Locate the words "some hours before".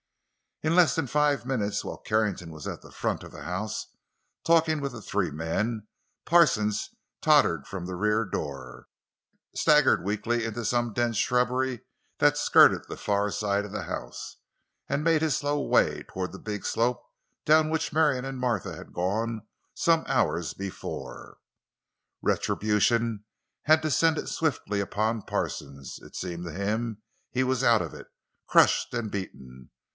19.75-21.37